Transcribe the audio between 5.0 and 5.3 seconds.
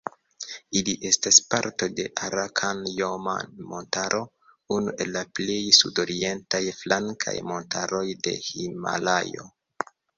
el la